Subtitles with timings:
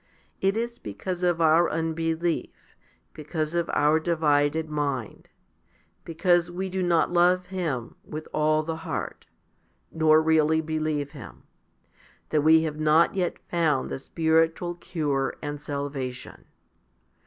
[0.39, 2.75] It is because of our unbelief,
[3.13, 5.29] because of our divided mind,
[6.03, 9.27] because we do not love Him with all the heart,
[9.91, 11.43] nor really believe Him,
[12.29, 16.45] that we have not yet found the spiritual cure and salvation.